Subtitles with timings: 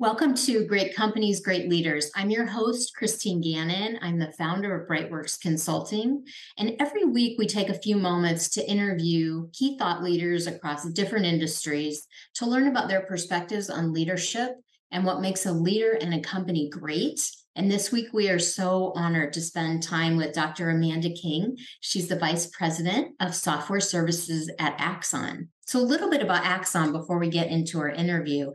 [0.00, 2.08] Welcome to Great Companies, Great Leaders.
[2.14, 3.98] I'm your host, Christine Gannon.
[4.00, 6.24] I'm the founder of Brightworks Consulting.
[6.56, 11.26] And every week we take a few moments to interview key thought leaders across different
[11.26, 14.52] industries to learn about their perspectives on leadership
[14.92, 17.28] and what makes a leader and a company great.
[17.56, 20.70] And this week we are so honored to spend time with Dr.
[20.70, 21.56] Amanda King.
[21.80, 25.48] She's the Vice President of Software Services at Axon.
[25.66, 28.52] So, a little bit about Axon before we get into our interview.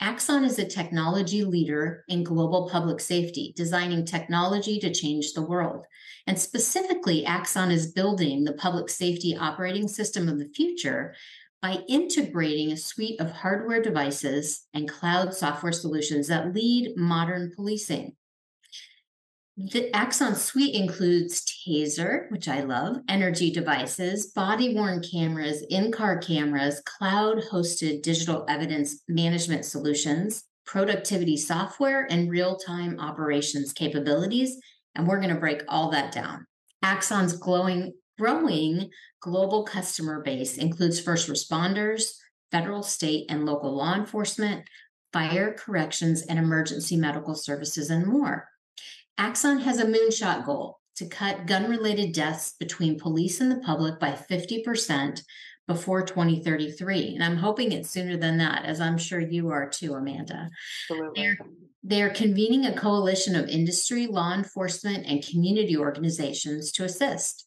[0.00, 5.86] Axon is a technology leader in global public safety, designing technology to change the world.
[6.26, 11.14] And specifically, Axon is building the public safety operating system of the future
[11.62, 18.14] by integrating a suite of hardware devices and cloud software solutions that lead modern policing.
[19.58, 26.18] The Axon suite includes Taser, which I love, energy devices, body worn cameras, in car
[26.18, 34.60] cameras, cloud hosted digital evidence management solutions, productivity software, and real time operations capabilities.
[34.94, 36.46] And we're going to break all that down.
[36.82, 42.12] Axon's glowing, growing global customer base includes first responders,
[42.52, 44.68] federal, state, and local law enforcement,
[45.14, 48.50] fire, corrections, and emergency medical services, and more.
[49.18, 53.98] Axon has a moonshot goal to cut gun related deaths between police and the public
[54.00, 55.22] by 50%
[55.66, 57.14] before 2033.
[57.14, 60.48] And I'm hoping it's sooner than that, as I'm sure you are too, Amanda.
[60.90, 61.22] Absolutely.
[61.22, 61.38] They're,
[61.82, 67.46] they're convening a coalition of industry, law enforcement, and community organizations to assist.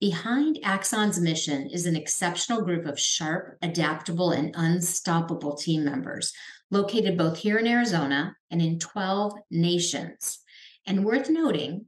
[0.00, 6.32] Behind Axon's mission is an exceptional group of sharp, adaptable, and unstoppable team members
[6.70, 10.38] located both here in Arizona and in 12 nations.
[10.88, 11.84] And worth noting,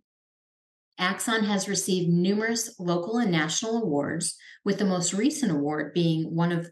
[0.99, 6.53] Axon has received numerous local and national awards, with the most recent award being one
[6.53, 6.71] of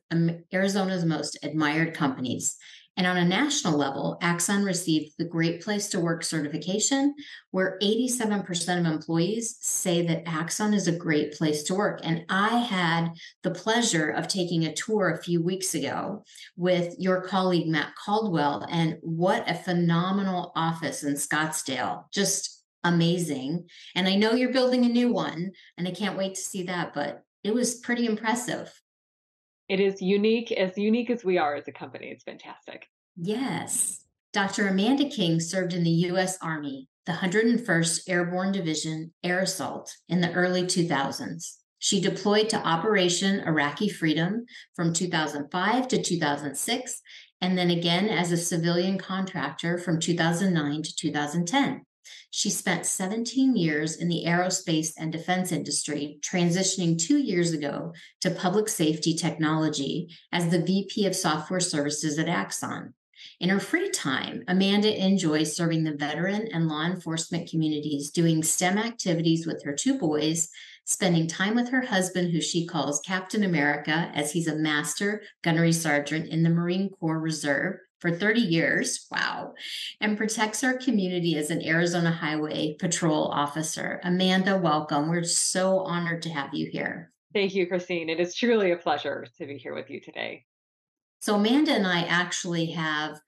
[0.53, 2.59] Arizona's most admired companies.
[2.99, 7.15] And on a national level, Axon received the Great Place to Work certification,
[7.53, 12.01] where 87% of employees say that Axon is a great place to work.
[12.03, 13.13] And I had
[13.45, 16.25] the pleasure of taking a tour a few weeks ago
[16.57, 22.03] with your colleague, Matt Caldwell, and what a phenomenal office in Scottsdale.
[22.13, 23.69] Just amazing.
[23.95, 26.95] And I know you're building a new one, and I can't wait to see that,
[26.95, 28.73] but it was pretty impressive
[29.69, 32.07] it is unique, as unique as we are as a company.
[32.07, 32.87] It's fantastic.
[33.21, 34.05] Yes.
[34.33, 34.69] Dr.
[34.69, 36.39] Amanda King served in the U.S.
[36.41, 41.57] Army, the 101st Airborne Division Air Assault in the early 2000s.
[41.81, 44.47] She deployed to Operation Iraqi Freedom
[44.77, 47.03] from 2005 to 2006,
[47.41, 51.83] and then again as a civilian contractor from 2009 to 2010.
[52.31, 58.31] She spent 17 years in the aerospace and defense industry, transitioning two years ago to
[58.31, 62.95] public safety technology as the VP of Software Services at Axon.
[63.41, 68.79] In her free time, Amanda enjoys serving the veteran and law enforcement communities, doing STEM
[68.79, 70.49] activities with her two boys,
[70.85, 75.71] spending time with her husband, who she calls Captain America, as he's a master gunnery
[75.71, 79.07] sergeant in the Marine Corps Reserve, for 30 years.
[79.11, 79.55] Wow.
[80.01, 84.01] And protects our community as an Arizona Highway Patrol officer.
[84.03, 85.09] Amanda, welcome.
[85.09, 87.13] We're so honored to have you here.
[87.35, 88.09] Thank you, Christine.
[88.09, 90.45] It is truly a pleasure to be here with you today.
[91.21, 93.21] So, Amanda and I actually have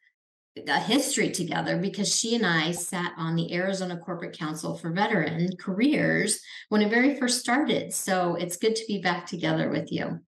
[0.69, 5.57] a history together because she and I sat on the Arizona Corporate Council for Veteran
[5.57, 7.93] Careers when it very first started.
[7.93, 10.21] So, it's good to be back together with you.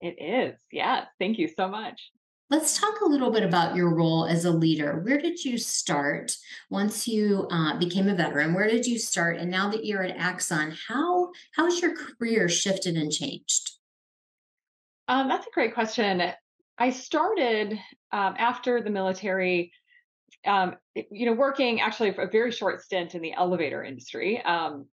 [0.00, 0.60] It is.
[0.70, 1.06] Yes.
[1.18, 2.10] Thank you so much.
[2.50, 5.00] Let's talk a little bit about your role as a leader.
[5.00, 6.34] Where did you start
[6.70, 8.54] once you uh, became a veteran?
[8.54, 9.36] Where did you start?
[9.36, 13.72] And now that you're at Axon, how how's your career shifted and changed?
[15.08, 16.22] Um, that's a great question.
[16.78, 17.72] I started
[18.12, 19.72] um, after the military,
[20.46, 24.40] um, you know, working actually for a very short stint in the elevator industry.
[24.42, 24.86] Um,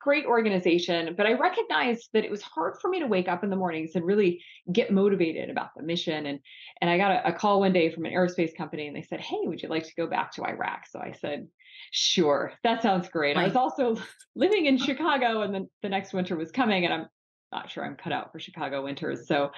[0.00, 3.50] great organization, but I recognized that it was hard for me to wake up in
[3.50, 6.26] the mornings and really get motivated about the mission.
[6.26, 6.40] And
[6.80, 9.20] and I got a, a, call one day from an aerospace company, and they said,
[9.20, 11.48] "Hey, would you like to go back to Iraq?" So I said,
[11.90, 13.96] "Sure, that sounds great." I was also
[14.34, 17.06] living in Chicago, and then the next winter was coming, and I'm
[17.52, 19.26] not sure I'm cut out for Chicago winters.
[19.26, 19.50] So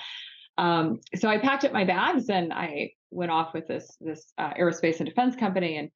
[0.59, 4.53] um, so I packed up my bags and I went off with this this uh,
[4.55, 5.91] aerospace and defense company and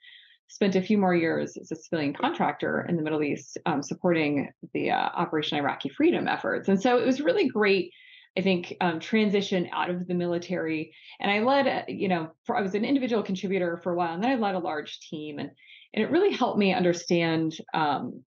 [0.48, 4.50] spent a few more years as a civilian contractor in the Middle East, um, supporting
[4.74, 6.68] the uh, Operation Iraqi Freedom efforts.
[6.68, 7.92] And so it was really great.
[8.36, 12.56] I think um, transition out of the military, and I led, uh, you know, for,
[12.56, 15.38] I was an individual contributor for a while, and then I led a large team,
[15.38, 15.50] and
[15.94, 18.22] and it really helped me understand, um,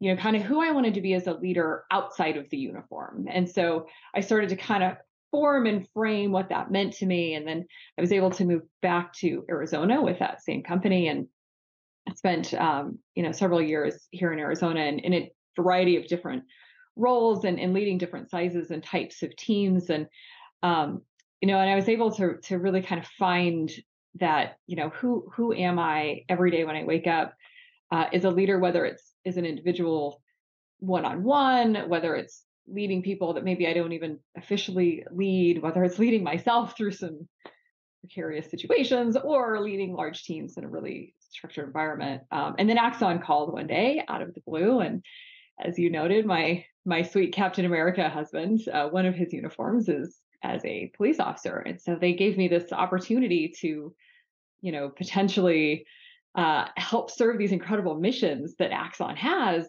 [0.00, 2.56] you know, kind of who I wanted to be as a leader outside of the
[2.56, 3.26] uniform.
[3.30, 4.96] And so I started to kind of
[5.30, 7.34] form and frame what that meant to me.
[7.34, 7.66] And then
[7.98, 11.26] I was able to move back to Arizona with that same company and
[12.14, 16.44] spent um, you know several years here in Arizona and in a variety of different
[16.94, 20.06] roles and, and leading different sizes and types of teams and
[20.62, 21.02] um,
[21.40, 23.70] you know and I was able to to really kind of find
[24.20, 27.34] that you know who who am I every day when I wake up
[27.90, 30.22] uh, as a leader whether it's as an individual
[30.78, 36.24] one-on-one whether it's leading people that maybe I don't even officially lead whether it's leading
[36.24, 37.28] myself through some
[38.00, 42.22] precarious situations or leading large teams in a really structured environment.
[42.30, 45.04] Um, and then Axon called one day out of the blue, and
[45.60, 50.20] as you noted, my my sweet Captain America husband, uh, one of his uniforms is
[50.42, 53.94] as a police officer, and so they gave me this opportunity to,
[54.60, 55.86] you know, potentially
[56.36, 59.66] uh, help serve these incredible missions that Axon has.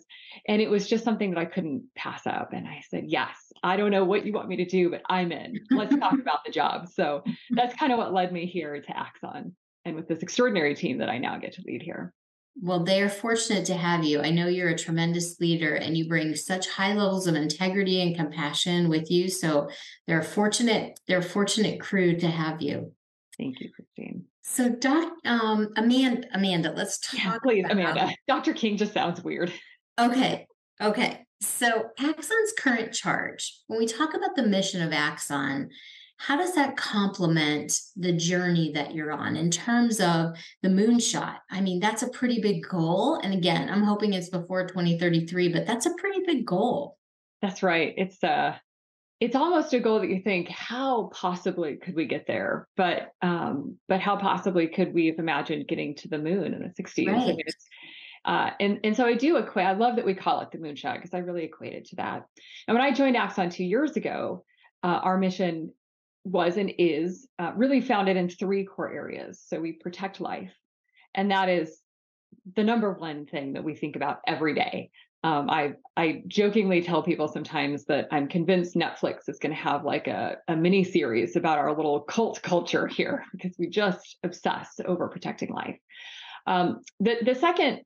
[0.48, 2.52] And it was just something that I couldn't pass up.
[2.52, 5.32] And I said, Yes, I don't know what you want me to do, but I'm
[5.32, 5.60] in.
[5.72, 6.90] Let's talk about the job.
[6.90, 9.56] So that's kind of what led me here to Axon
[9.86, 12.14] and with this extraordinary team that I now get to lead here.
[12.60, 14.20] Well, they are fortunate to have you.
[14.22, 18.16] I know you're a tremendous leader and you bring such high levels of integrity and
[18.16, 19.30] compassion with you.
[19.30, 19.70] So
[20.08, 22.94] they're fortunate, they're fortunate crew to have you.
[23.38, 24.26] Thank you, Christine.
[24.44, 27.20] So, Doc, um, Amanda, Amanda, let's talk.
[27.20, 27.72] Yeah, please, about...
[27.74, 28.16] Amanda.
[28.28, 28.54] Dr.
[28.54, 29.54] King just sounds weird.
[30.00, 30.48] Okay.
[30.82, 31.20] Okay.
[31.42, 35.70] So, Axon's current charge, when we talk about the mission of Axon,
[36.18, 41.38] how does that complement the journey that you're on in terms of the moonshot?
[41.52, 43.20] I mean, that's a pretty big goal.
[43.24, 46.98] And again, I'm hoping it's before 2033, but that's a pretty big goal.
[47.44, 47.94] That's right.
[47.98, 48.56] It's uh
[49.20, 52.68] it's almost a goal that you think, how possibly could we get there?
[52.78, 56.84] But um, but how possibly could we have imagined getting to the moon in the
[56.84, 57.08] 60s?
[57.08, 57.36] Right.
[57.36, 57.46] Mean,
[58.26, 59.66] uh, and and so I do equate.
[59.66, 62.26] I love that we call it the moonshot because I really equated to that.
[62.68, 64.44] And when I joined Axon two years ago,
[64.84, 65.72] uh, our mission
[66.24, 69.42] was and is uh, really founded in three core areas.
[69.48, 70.54] So we protect life,
[71.16, 71.80] and that is
[72.56, 74.92] the number one thing that we think about every day.
[75.24, 79.84] Um, I I jokingly tell people sometimes that I'm convinced Netflix is going to have
[79.84, 84.80] like a, a mini series about our little cult culture here because we just obsess
[84.86, 85.78] over protecting life.
[86.46, 87.82] Um, the the second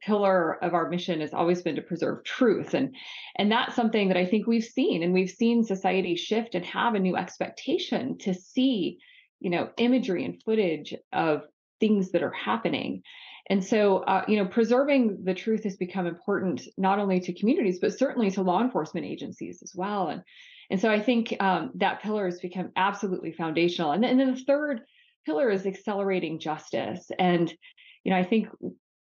[0.00, 2.94] pillar of our mission has always been to preserve truth and
[3.36, 6.94] and that's something that i think we've seen and we've seen society shift and have
[6.94, 8.98] a new expectation to see
[9.40, 11.42] you know imagery and footage of
[11.80, 13.02] things that are happening
[13.48, 17.78] and so uh, you know preserving the truth has become important not only to communities
[17.80, 20.08] but certainly to law enforcement agencies as well.
[20.08, 20.22] And
[20.70, 23.92] and so i think um, that pillar has become absolutely foundational.
[23.92, 24.80] And and then the third
[25.24, 27.10] pillar is accelerating justice.
[27.18, 27.52] And
[28.04, 28.48] you know i think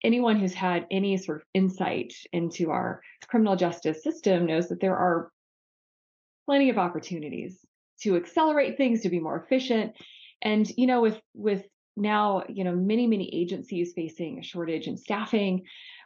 [0.03, 4.95] anyone who's had any sort of insight into our criminal justice system knows that there
[4.95, 5.31] are
[6.45, 7.65] plenty of opportunities
[8.01, 9.93] to accelerate things to be more efficient.
[10.41, 11.65] And you know with with
[11.95, 15.63] now you know many many agencies facing a shortage in staffing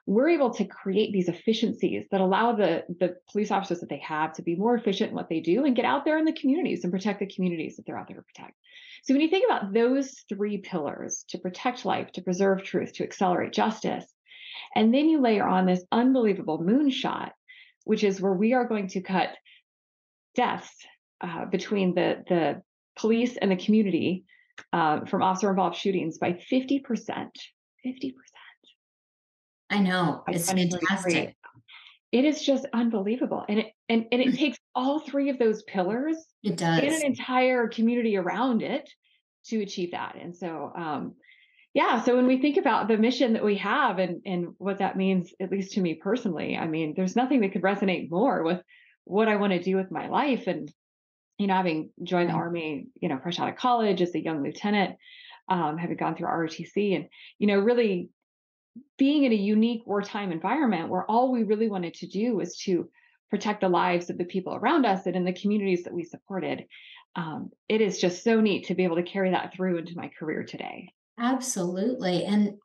[0.09, 4.33] we're able to create these efficiencies that allow the the police officers that they have
[4.33, 6.83] to be more efficient in what they do and get out there in the communities
[6.83, 8.55] and protect the communities that they're out there to protect.
[9.03, 13.03] So when you think about those three pillars to protect life, to preserve truth, to
[13.03, 14.05] accelerate justice,
[14.75, 17.29] and then you layer on this unbelievable moonshot,
[17.83, 19.29] which is where we are going to cut
[20.35, 20.75] deaths
[21.21, 22.61] uh, between the, the
[22.95, 24.25] police and the community
[24.73, 26.81] uh, from officer involved shootings by 50%.
[26.83, 28.13] 50%.
[29.69, 30.23] I know.
[30.27, 31.35] It's fantastic.
[32.11, 33.45] It is just unbelievable.
[33.47, 36.79] And it and, and it takes all three of those pillars it does.
[36.79, 38.89] And an entire community around it
[39.47, 40.15] to achieve that.
[40.19, 41.15] And so, um,
[41.73, 44.97] yeah, so when we think about the mission that we have and, and what that
[44.97, 48.61] means, at least to me personally, I mean, there's nothing that could resonate more with
[49.05, 50.47] what I want to do with my life.
[50.47, 50.71] And,
[51.39, 54.43] you know, having joined the Army, you know, fresh out of college as a young
[54.43, 54.97] lieutenant,
[55.47, 57.07] um, having gone through ROTC and,
[57.39, 58.09] you know, really
[58.97, 62.89] being in a unique wartime environment where all we really wanted to do was to
[63.29, 66.65] protect the lives of the people around us and in the communities that we supported.
[67.15, 70.09] Um, it is just so neat to be able to carry that through into my
[70.19, 70.89] career today.
[71.17, 72.25] Absolutely.
[72.25, 72.55] And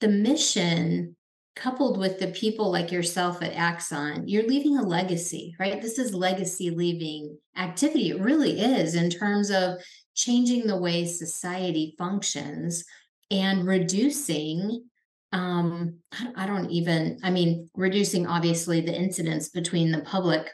[0.00, 1.16] the mission
[1.56, 5.80] coupled with the people like yourself at Axon, you're leaving a legacy, right?
[5.80, 8.10] This is legacy leaving activity.
[8.10, 9.78] It really is in terms of
[10.14, 12.84] changing the way society functions
[13.30, 14.84] and reducing
[15.32, 15.94] um
[16.36, 20.50] i don't even i mean reducing obviously the incidents between the public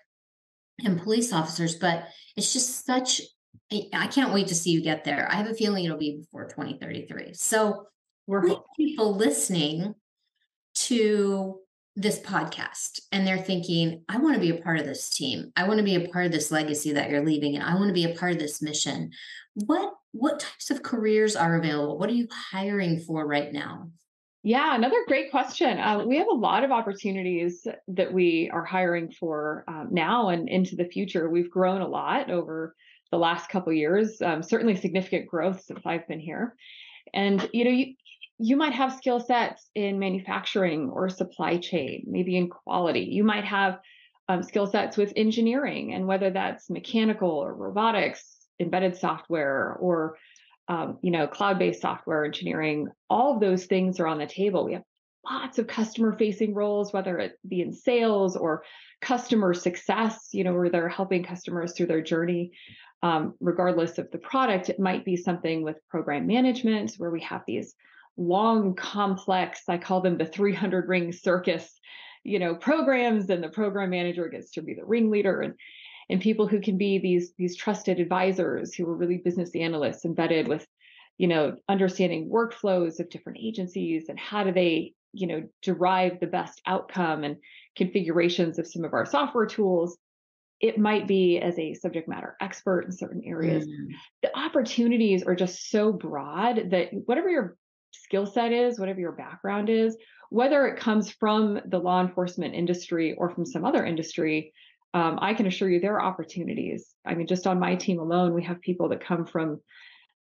[0.85, 2.05] and police officers but
[2.37, 3.23] it's just such
[3.95, 6.45] i can't wait to see you get there i have a feeling it'll be before
[6.45, 7.87] 2033 so
[8.27, 9.95] we're people listening
[10.77, 11.61] to
[11.97, 15.51] this podcast and they're thinking, I want to be a part of this team.
[15.57, 17.89] I want to be a part of this legacy that you're leaving and I want
[17.89, 19.11] to be a part of this mission.
[19.55, 21.99] What what types of careers are available?
[21.99, 23.91] What are you hiring for right now?
[24.43, 25.79] Yeah, another great question.
[25.79, 30.49] Uh, we have a lot of opportunities that we are hiring for um, now and
[30.49, 31.29] into the future.
[31.29, 32.77] We've grown a lot over
[33.11, 36.55] the last couple years, um, certainly significant growth since I've been here.
[37.13, 37.95] And you know, you
[38.39, 43.01] you might have skill sets in manufacturing or supply chain, maybe in quality.
[43.01, 43.79] You might have
[44.29, 50.19] um, skill sets with engineering, and whether that's mechanical or robotics, embedded software, or
[50.69, 52.89] um, you know, cloud-based software engineering.
[53.09, 54.65] All of those things are on the table.
[54.65, 54.83] We have
[55.25, 58.65] lots of customer-facing roles, whether it be in sales or
[59.01, 60.31] customer success.
[60.33, 62.53] You know, where they're helping customers through their journey.
[63.03, 67.43] Um, regardless of the product, it might be something with program management, where we have
[67.47, 67.75] these
[68.17, 71.79] long, complex, I call them the 300 ring circus,
[72.25, 75.55] you know, programs, and the program manager gets to be the ringleader and
[76.09, 80.49] and people who can be these these trusted advisors who are really business analysts embedded
[80.49, 80.67] with
[81.19, 86.27] you know understanding workflows of different agencies and how do they you know derive the
[86.27, 87.37] best outcome and
[87.77, 89.99] configurations of some of our software tools
[90.59, 93.89] it might be as a subject matter expert in certain areas mm.
[94.23, 97.57] the opportunities are just so broad that whatever your
[98.07, 99.97] skill set is, whatever your background is,
[100.31, 104.53] whether it comes from the law enforcement industry or from some other industry,
[104.95, 106.83] um, I can assure you there are opportunities.
[107.05, 109.61] I mean, just on my team alone, we have people that come from,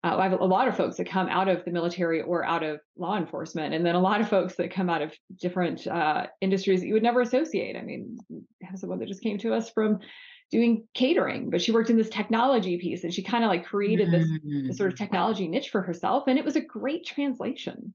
[0.05, 2.64] uh, I have a lot of folks that come out of the military or out
[2.71, 6.26] of law enforcement, and then a lot of folks that come out of different uh,
[6.40, 7.76] industries that you would never associate.
[7.76, 8.19] I mean,
[8.62, 10.00] have someone that just came to us from
[10.50, 14.10] doing catering, but she worked in this technology piece and she kind of like created
[14.10, 14.68] this, mm.
[14.68, 14.98] this, sort of mm.
[14.98, 16.24] technology niche for herself.
[16.28, 17.94] And it was a great translation.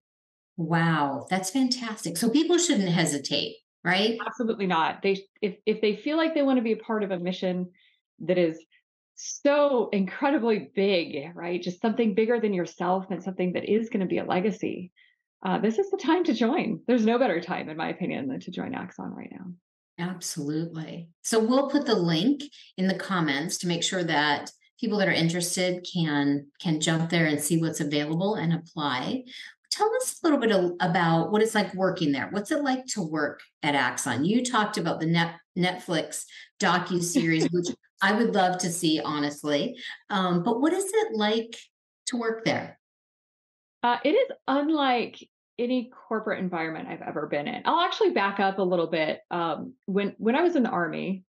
[0.57, 2.17] Wow, that's fantastic.
[2.17, 4.17] So people shouldn't hesitate, right?
[4.25, 5.01] Absolutely not.
[5.01, 7.71] They if if they feel like they want to be a part of a mission
[8.19, 8.63] that is
[9.15, 11.61] so incredibly big, right?
[11.61, 14.91] Just something bigger than yourself and something that is going to be a legacy.
[15.43, 16.81] Uh, this is the time to join.
[16.85, 19.45] There's no better time, in my opinion, than to join Axon right now.
[19.99, 21.09] Absolutely.
[21.21, 22.41] So we'll put the link
[22.77, 27.27] in the comments to make sure that people that are interested can can jump there
[27.27, 29.23] and see what's available and apply.
[29.69, 32.27] Tell us a little bit of, about what it's like working there.
[32.31, 34.25] What's it like to work at Axon?
[34.25, 36.25] You talked about the net, Netflix
[36.59, 37.67] docu series, which
[38.01, 39.77] I would love to see, honestly.
[40.09, 41.55] Um, but what is it like
[42.07, 42.79] to work there?
[43.83, 45.25] Uh, it is unlike
[45.61, 47.61] any corporate environment I've ever been in.
[47.65, 49.19] I'll actually back up a little bit.
[49.29, 51.23] Um, when when I was in the army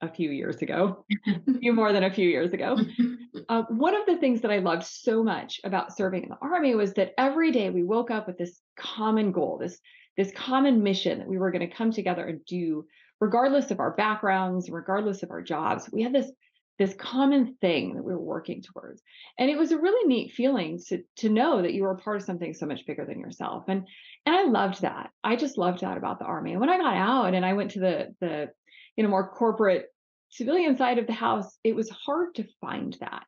[0.00, 2.78] a few years ago, a few more than a few years ago,
[3.48, 6.74] uh, one of the things that I loved so much about serving in the army
[6.74, 9.78] was that every day we woke up with this common goal, this
[10.16, 12.84] this common mission that we were going to come together and do,
[13.20, 15.88] regardless of our backgrounds, regardless of our jobs.
[15.92, 16.30] We had this
[16.78, 19.02] this common thing that we were working towards.
[19.38, 22.16] And it was a really neat feeling to to know that you were a part
[22.16, 23.64] of something so much bigger than yourself.
[23.68, 23.86] And
[24.26, 25.10] and I loved that.
[25.22, 26.52] I just loved that about the army.
[26.52, 28.50] And when I got out and I went to the the
[28.96, 29.86] you know more corporate
[30.30, 33.24] civilian side of the house, it was hard to find that.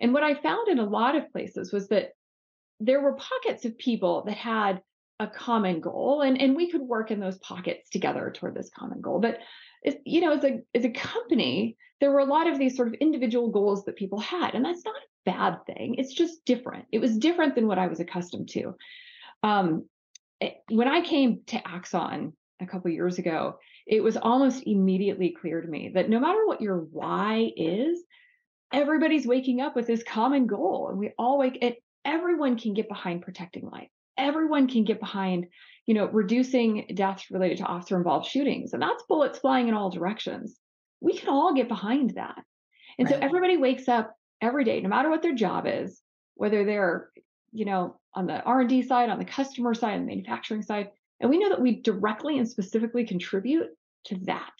[0.00, 2.10] And what I found in a lot of places was that
[2.80, 4.80] there were pockets of people that had
[5.24, 9.00] a common goal and, and we could work in those pockets together toward this common
[9.00, 9.20] goal.
[9.20, 9.38] But
[10.04, 12.94] you know, as a as a company, there were a lot of these sort of
[12.94, 15.96] individual goals that people had, and that's not a bad thing.
[15.98, 16.86] It's just different.
[16.92, 18.74] It was different than what I was accustomed to.
[19.42, 19.86] Um,
[20.40, 25.60] eh, when I came to Axon a couple years ago, it was almost immediately clear
[25.60, 28.02] to me that no matter what your why is,
[28.72, 31.58] everybody's waking up with this common goal, and we all wake.
[31.60, 33.88] It everyone can get behind protecting life.
[34.16, 35.46] Everyone can get behind
[35.86, 38.72] you know, reducing deaths related to officer involved shootings.
[38.72, 40.58] And that's bullets flying in all directions.
[41.00, 42.42] We can all get behind that.
[42.98, 43.14] And right.
[43.14, 46.00] so everybody wakes up every day, no matter what their job is,
[46.34, 47.10] whether they're,
[47.52, 50.90] you know, on the R&D side, on the customer side, on the manufacturing side,
[51.20, 53.68] and we know that we directly and specifically contribute
[54.06, 54.52] to that.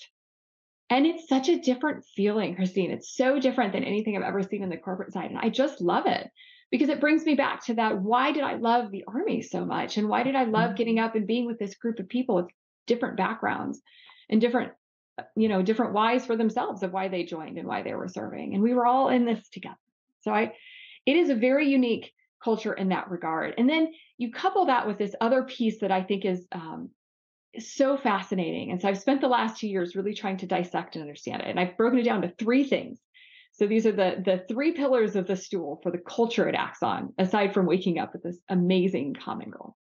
[0.91, 2.91] And it's such a different feeling, Christine.
[2.91, 5.31] It's so different than anything I've ever seen in the corporate side.
[5.31, 6.31] And I just love it
[6.71, 9.97] because it brings me back to that why did I love the army so much?
[9.97, 10.77] And why did I love mm-hmm.
[10.77, 12.47] getting up and being with this group of people with
[12.87, 13.81] different backgrounds
[14.29, 14.73] and different,
[15.19, 18.09] uh, you know, different whys for themselves of why they joined and why they were
[18.09, 18.55] serving.
[18.55, 19.77] And we were all in this together.
[20.23, 20.53] So I,
[21.07, 23.55] it is a very unique culture in that regard.
[23.57, 26.91] And then you couple that with this other piece that I think is um,
[27.59, 28.71] so fascinating.
[28.71, 31.49] And so I've spent the last two years really trying to dissect and understand it.
[31.49, 32.99] And I've broken it down to three things
[33.55, 37.15] so these are the the three pillars of the stool for the culture at Axon,
[37.19, 39.77] aside from waking up with this amazing common goal.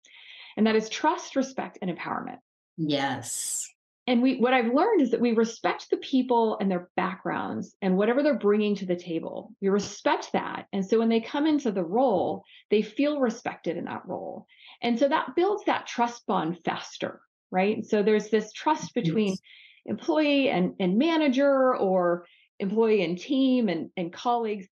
[0.57, 2.39] And that is trust, respect, and empowerment.
[2.77, 3.67] Yes.
[4.07, 7.95] And we what I've learned is that we respect the people and their backgrounds and
[7.95, 9.53] whatever they're bringing to the table.
[9.61, 10.65] We respect that.
[10.73, 14.47] And so when they come into the role, they feel respected in that role.
[14.81, 17.21] And so that builds that trust bond faster,
[17.51, 17.85] right?
[17.85, 19.39] So there's this trust between yes.
[19.85, 22.25] employee and, and manager or
[22.59, 24.67] employee and team and, and colleagues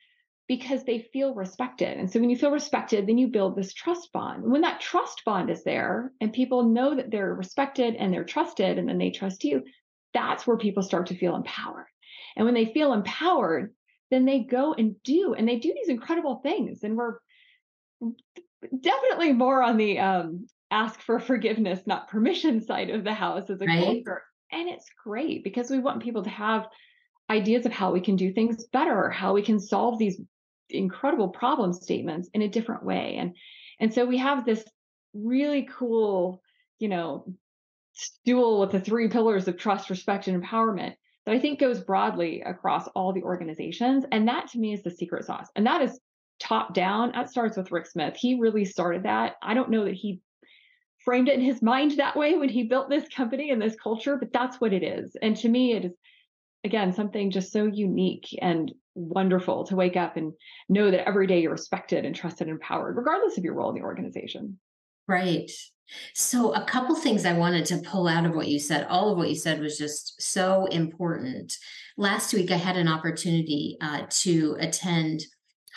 [0.47, 1.97] because they feel respected.
[1.97, 4.43] And so when you feel respected, then you build this trust bond.
[4.43, 8.77] When that trust bond is there and people know that they're respected and they're trusted
[8.77, 9.63] and then they trust you,
[10.13, 11.87] that's where people start to feel empowered.
[12.35, 13.73] And when they feel empowered,
[14.09, 17.17] then they go and do and they do these incredible things and we're
[18.79, 23.59] definitely more on the um, ask for forgiveness not permission side of the house as
[23.61, 23.83] a right.
[23.83, 26.67] culture and it's great because we want people to have
[27.29, 30.19] ideas of how we can do things better how we can solve these
[30.69, 33.17] incredible problem statements in a different way.
[33.17, 33.35] And
[33.79, 34.63] and so we have this
[35.13, 36.41] really cool
[36.79, 37.25] you know
[37.93, 40.93] stool with the three pillars of trust respect and empowerment
[41.25, 44.05] that i think goes broadly across all the organizations.
[44.11, 45.47] And that to me is the secret sauce.
[45.55, 45.99] And that is
[46.39, 47.13] top down.
[47.13, 48.15] That starts with rick smith.
[48.15, 49.35] He really started that.
[49.41, 50.21] I don't know that he
[51.03, 54.17] framed it in his mind that way when he built this company and this culture
[54.17, 55.15] but that's what it is.
[55.21, 55.93] And to me it is
[56.63, 60.33] again something just so unique and wonderful to wake up and
[60.69, 63.75] know that every day you're respected and trusted and empowered regardless of your role in
[63.75, 64.57] the organization
[65.07, 65.51] right
[66.13, 69.17] so a couple things i wanted to pull out of what you said all of
[69.17, 71.55] what you said was just so important
[71.95, 75.21] last week i had an opportunity uh, to attend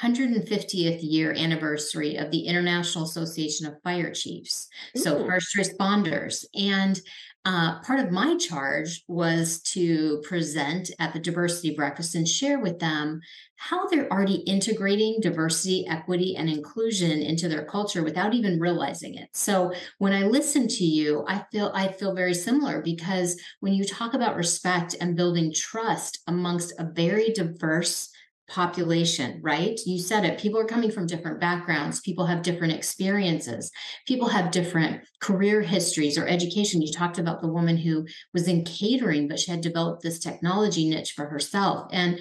[0.03, 5.01] 150th year anniversary of the International Association of Fire Chiefs, Ooh.
[5.01, 6.45] so first responders.
[6.55, 6.99] And
[7.47, 12.79] uh, part of my charge was to present at the diversity breakfast and share with
[12.79, 13.21] them
[13.57, 19.29] how they're already integrating diversity, equity, and inclusion into their culture without even realizing it.
[19.33, 23.85] So when I listen to you, I feel I feel very similar because when you
[23.85, 28.11] talk about respect and building trust amongst a very diverse
[28.51, 29.79] population, right?
[29.87, 30.41] You said it.
[30.41, 32.01] People are coming from different backgrounds.
[32.01, 33.71] People have different experiences.
[34.07, 36.83] People have different career histories or education.
[36.83, 40.89] You talked about the woman who was in catering, but she had developed this technology
[40.89, 41.89] niche for herself.
[41.93, 42.19] And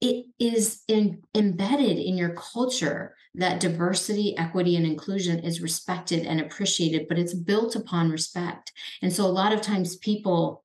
[0.00, 6.40] it is in, embedded in your culture that diversity, equity, and inclusion is respected and
[6.40, 8.72] appreciated, but it's built upon respect.
[9.00, 10.64] And so a lot of times people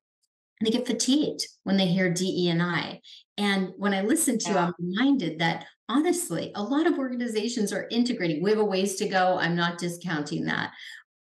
[0.64, 3.00] they get fatigued when they hear DE and I.
[3.36, 4.52] And when I listen to yeah.
[4.52, 8.42] you, I'm reminded that honestly, a lot of organizations are integrating.
[8.42, 9.38] We have a ways to go.
[9.38, 10.70] I'm not discounting that.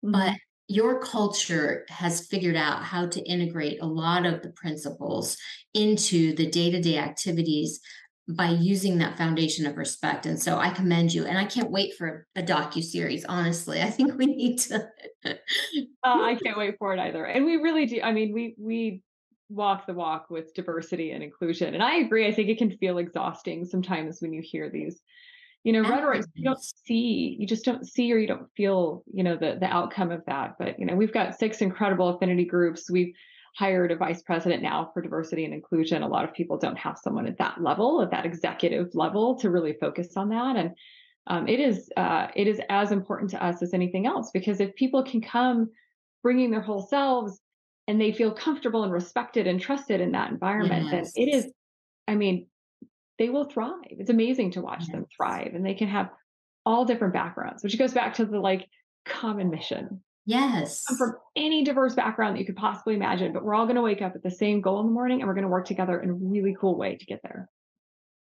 [0.05, 0.12] Mm-hmm.
[0.12, 0.35] But
[0.68, 5.37] your culture has figured out how to integrate a lot of the principles
[5.73, 7.81] into the day-to-day activities
[8.29, 11.94] by using that foundation of respect and so i commend you and i can't wait
[11.97, 14.87] for a docu series honestly i think we need to
[15.25, 15.33] uh,
[16.05, 19.03] i can't wait for it either and we really do i mean we we
[19.48, 21.74] walk the walk with diversity and inclusion.
[21.74, 22.26] And I agree.
[22.26, 25.00] I think it can feel exhausting sometimes when you hear these,
[25.64, 29.22] you know, rhetoric you don't see, you just don't see or you don't feel, you
[29.22, 30.56] know, the the outcome of that.
[30.58, 32.90] But you know, we've got six incredible affinity groups.
[32.90, 33.14] We've
[33.56, 36.02] hired a vice president now for diversity and inclusion.
[36.02, 39.50] A lot of people don't have someone at that level, at that executive level, to
[39.50, 40.56] really focus on that.
[40.56, 40.70] And
[41.26, 44.74] um, it is uh, it is as important to us as anything else because if
[44.74, 45.70] people can come
[46.22, 47.40] bringing their whole selves
[47.88, 51.12] and they feel comfortable and respected and trusted in that environment, yes.
[51.14, 51.51] then it is,
[52.07, 52.46] I mean,
[53.18, 53.72] they will thrive.
[53.88, 54.90] It's amazing to watch yes.
[54.92, 56.11] them thrive and they can have
[56.66, 58.68] all different backgrounds, which goes back to the like
[59.07, 60.03] common mission.
[60.27, 60.85] Yes.
[60.87, 63.83] Come from any diverse background that you could possibly imagine, but we're all going to
[63.83, 65.98] wake up at the same goal in the morning and we're going to work together
[65.98, 67.48] in a really cool way to get there.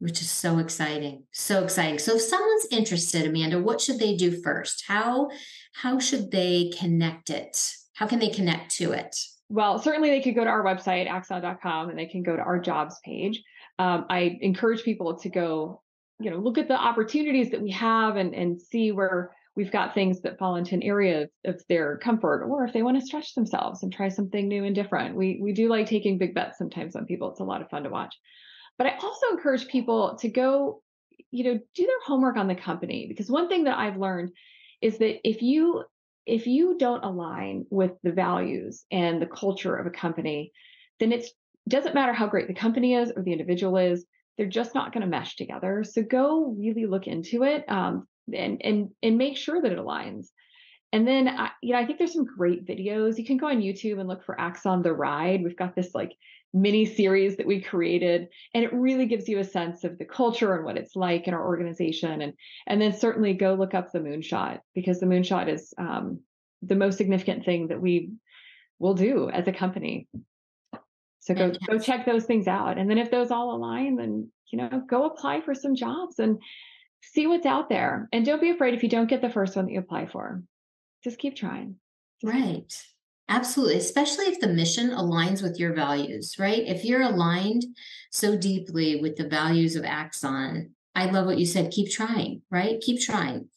[0.00, 1.22] Which is so exciting.
[1.30, 2.00] So exciting.
[2.00, 4.84] So if someone's interested, Amanda, what should they do first?
[4.88, 5.30] How
[5.72, 7.72] how should they connect it?
[7.94, 9.14] How can they connect to it?
[9.48, 12.58] Well, certainly they could go to our website, axon.com, and they can go to our
[12.58, 13.42] jobs page.
[13.78, 15.82] Um, I encourage people to go,
[16.20, 19.94] you know, look at the opportunities that we have and, and see where we've got
[19.94, 23.34] things that fall into an area of, their comfort, or if they want to stretch
[23.34, 25.16] themselves and try something new and different.
[25.16, 27.30] We we do like taking big bets sometimes on people.
[27.30, 28.14] It's a lot of fun to watch.
[28.78, 30.82] But I also encourage people to go,
[31.30, 34.32] you know, do their homework on the company because one thing that I've learned
[34.82, 35.84] is that if you
[36.26, 40.52] if you don't align with the values and the culture of a company,
[41.00, 41.26] then it
[41.68, 44.04] doesn't matter how great the company is or the individual is,
[44.36, 45.84] they're just not going to mesh together.
[45.84, 50.28] So go really look into it um, and and and make sure that it aligns.
[50.92, 53.18] And then, I, you know, I think there's some great videos.
[53.18, 55.42] You can go on YouTube and look for Axon the Ride.
[55.42, 56.12] We've got this like
[56.54, 60.54] mini series that we created, and it really gives you a sense of the culture
[60.54, 62.22] and what it's like in our organization.
[62.22, 62.32] And
[62.66, 66.20] and then certainly go look up the Moonshot because the Moonshot is um,
[66.62, 68.12] the most significant thing that we
[68.78, 70.06] will do as a company.
[71.18, 72.78] So go go check those things out.
[72.78, 76.38] And then if those all align, then you know, go apply for some jobs and
[77.02, 78.08] see what's out there.
[78.12, 80.42] And don't be afraid if you don't get the first one that you apply for.
[81.02, 81.76] Just keep trying.
[82.22, 82.72] Right.
[83.28, 86.62] Absolutely, especially if the mission aligns with your values, right?
[86.66, 87.64] If you're aligned
[88.10, 91.70] so deeply with the values of Axon, I love what you said.
[91.70, 92.80] Keep trying, right?
[92.80, 93.48] Keep trying,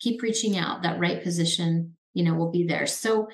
[0.00, 0.82] keep reaching out.
[0.82, 2.86] That right position, you know, will be there.
[2.86, 3.28] So,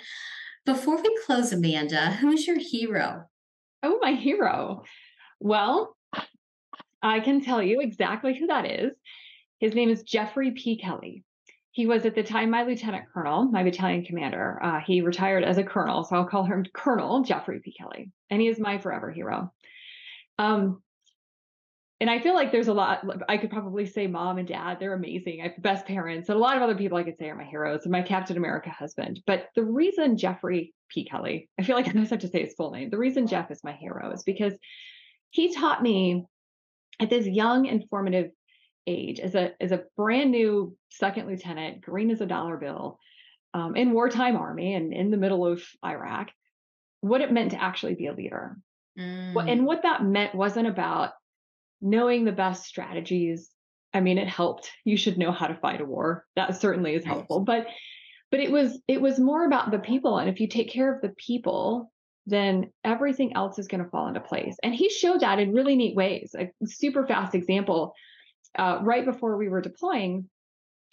[0.66, 3.24] before we close, Amanda, who's your hero?
[3.82, 4.84] Oh, my hero.
[5.40, 5.96] Well,
[7.02, 8.92] I can tell you exactly who that is.
[9.58, 10.76] His name is Jeffrey P.
[10.76, 11.24] Kelly.
[11.78, 14.58] He was at the time my lieutenant colonel, my battalion commander.
[14.60, 17.72] Uh, he retired as a colonel, so I'll call him Colonel Jeffrey P.
[17.72, 19.52] Kelly, and he is my forever hero.
[20.40, 20.82] Um,
[22.00, 23.04] and I feel like there's a lot.
[23.28, 25.40] I could probably say mom and dad; they're amazing.
[25.40, 27.36] I have the best parents, and a lot of other people I could say are
[27.36, 29.22] my heroes, and my Captain America husband.
[29.24, 31.04] But the reason Jeffrey P.
[31.04, 32.90] Kelly, I feel like I just have to say his full name.
[32.90, 34.54] The reason Jeff is my hero is because
[35.30, 36.24] he taught me
[36.98, 38.32] at this young, informative
[38.88, 42.98] age as a as a brand new second lieutenant, green as a dollar bill,
[43.54, 46.30] um, in wartime army and in the middle of Iraq,
[47.00, 48.56] what it meant to actually be a leader.
[48.98, 49.50] Mm.
[49.50, 51.12] And what that meant wasn't about
[51.80, 53.50] knowing the best strategies.
[53.94, 54.70] I mean, it helped.
[54.84, 56.24] You should know how to fight a war.
[56.36, 57.40] That certainly is helpful.
[57.40, 57.66] But
[58.30, 60.18] but it was it was more about the people.
[60.18, 61.90] And if you take care of the people,
[62.26, 64.56] then everything else is going to fall into place.
[64.62, 66.34] And he showed that in really neat ways.
[66.38, 67.94] A super fast example
[68.58, 70.28] uh, right before we were deploying,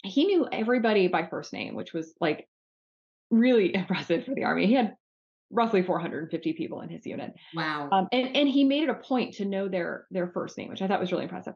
[0.04, 2.48] he knew everybody by first name, which was like
[3.30, 4.66] really impressive for the Army.
[4.66, 4.94] He had
[5.50, 7.32] roughly 450 people in his unit.
[7.54, 7.88] Wow.
[7.92, 10.82] Um, and, and he made it a point to know their their first name, which
[10.82, 11.54] I thought was really impressive.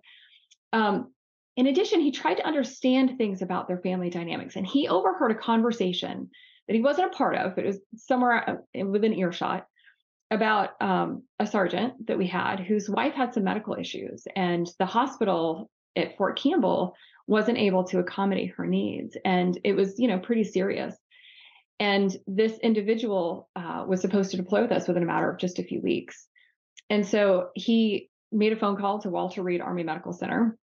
[0.72, 1.12] Um,
[1.56, 5.34] in addition, he tried to understand things about their family dynamics, and he overheard a
[5.34, 6.30] conversation
[6.68, 9.66] that he wasn't a part of, but it was somewhere uh, within earshot
[10.30, 14.86] about um, a sergeant that we had whose wife had some medical issues, and the
[14.86, 16.94] hospital at Fort Campbell
[17.26, 19.16] wasn't able to accommodate her needs.
[19.24, 20.94] And it was, you know, pretty serious.
[21.78, 25.58] And this individual uh, was supposed to deploy with us within a matter of just
[25.58, 26.26] a few weeks.
[26.90, 30.58] And so he made a phone call to Walter Reed Army Medical Center,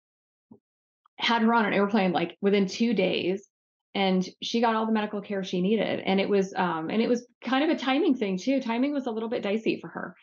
[1.18, 3.46] had her on an airplane like within two days,
[3.94, 6.00] and she got all the medical care she needed.
[6.00, 8.60] And it was, um, and it was kind of a timing thing too.
[8.60, 10.16] Timing was a little bit dicey for her.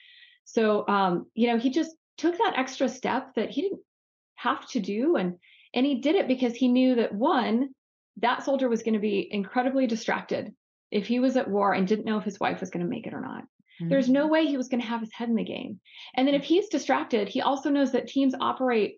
[0.44, 3.80] So, um, you know, he just took that extra step that he didn't
[4.41, 5.36] have to do and
[5.73, 7.69] and he did it because he knew that one
[8.17, 10.54] that soldier was going to be incredibly distracted
[10.91, 13.08] if he was at war and didn't know if his wife was going to make
[13.08, 13.89] it or not mm-hmm.
[13.89, 14.34] there's no mm-hmm.
[14.34, 15.80] way he was going to have his head in the game
[16.15, 18.97] and then if he's distracted he also knows that teams operate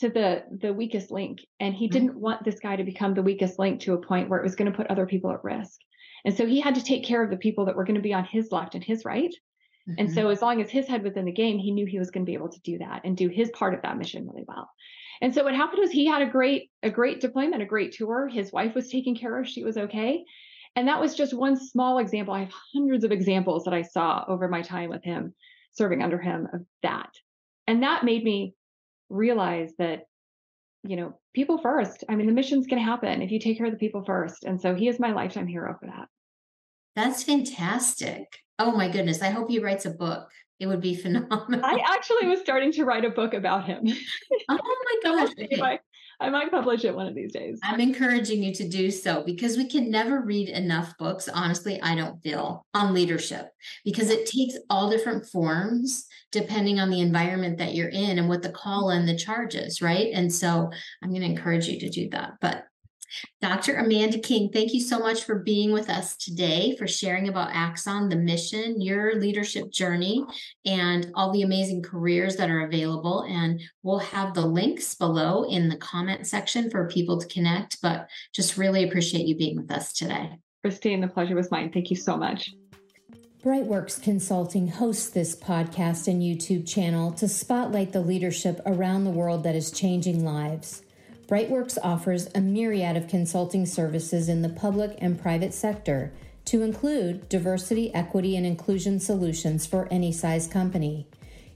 [0.00, 1.92] to the the weakest link and he mm-hmm.
[1.92, 4.56] didn't want this guy to become the weakest link to a point where it was
[4.56, 5.78] going to put other people at risk
[6.24, 8.14] and so he had to take care of the people that were going to be
[8.14, 9.34] on his left and his right
[9.88, 9.94] Mm-hmm.
[9.98, 12.10] And so as long as his head was in the game, he knew he was
[12.10, 14.44] going to be able to do that and do his part of that mission really
[14.46, 14.68] well.
[15.22, 18.28] And so what happened was he had a great a great deployment, a great tour.
[18.28, 20.24] His wife was taken care of, she was okay.
[20.76, 22.32] And that was just one small example.
[22.32, 25.34] I have hundreds of examples that I saw over my time with him,
[25.72, 27.10] serving under him of that.
[27.66, 28.54] And that made me
[29.08, 30.04] realize that
[30.82, 32.04] you know, people first.
[32.08, 34.44] I mean, the mission's going to happen if you take care of the people first.
[34.44, 36.08] And so he is my lifetime hero for that.
[36.96, 38.26] That's fantastic.
[38.60, 39.22] Oh my goodness.
[39.22, 40.30] I hope he writes a book.
[40.60, 41.64] It would be phenomenal.
[41.64, 43.88] I actually was starting to write a book about him.
[44.48, 44.58] Oh
[45.04, 45.30] my gosh.
[45.38, 45.80] I might,
[46.18, 47.60] I might publish it one of these days.
[47.62, 51.28] I'm encouraging you to do so because we can never read enough books.
[51.28, 53.48] Honestly, I don't feel on leadership
[53.84, 58.42] because it takes all different forms depending on the environment that you're in and what
[58.42, 60.08] the call and the charge is, right?
[60.12, 60.70] And so
[61.02, 62.32] I'm going to encourage you to do that.
[62.40, 62.64] But
[63.40, 63.76] Dr.
[63.76, 68.08] Amanda King, thank you so much for being with us today, for sharing about Axon,
[68.08, 70.24] the mission, your leadership journey,
[70.64, 73.22] and all the amazing careers that are available.
[73.28, 78.08] And we'll have the links below in the comment section for people to connect, but
[78.34, 80.38] just really appreciate you being with us today.
[80.62, 81.72] Christine, the pleasure was mine.
[81.72, 82.52] Thank you so much.
[83.42, 89.44] Brightworks Consulting hosts this podcast and YouTube channel to spotlight the leadership around the world
[89.44, 90.82] that is changing lives.
[91.30, 96.12] Brightworks offers a myriad of consulting services in the public and private sector,
[96.46, 101.06] to include diversity, equity, and inclusion solutions for any size company.